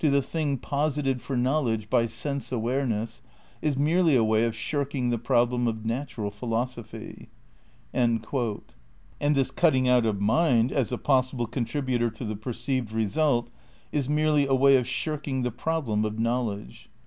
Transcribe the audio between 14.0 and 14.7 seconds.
merely a